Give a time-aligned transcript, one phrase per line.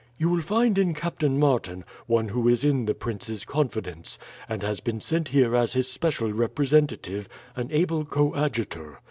[0.17, 4.17] "You will find in Captain Martin, one who is in the prince's confidence,
[4.49, 8.99] and has been sent here as his special representative, an able coadjutor.